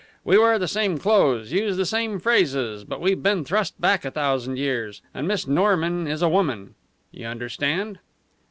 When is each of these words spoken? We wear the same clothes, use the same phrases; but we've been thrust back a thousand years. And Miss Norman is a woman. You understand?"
We 0.25 0.35
wear 0.39 0.57
the 0.57 0.67
same 0.67 0.97
clothes, 0.97 1.51
use 1.51 1.77
the 1.77 1.85
same 1.85 2.17
phrases; 2.17 2.83
but 2.83 2.99
we've 2.99 3.21
been 3.21 3.45
thrust 3.45 3.79
back 3.79 4.03
a 4.03 4.09
thousand 4.09 4.57
years. 4.57 5.03
And 5.13 5.27
Miss 5.27 5.45
Norman 5.45 6.07
is 6.07 6.23
a 6.23 6.27
woman. 6.27 6.73
You 7.11 7.27
understand?" 7.27 7.99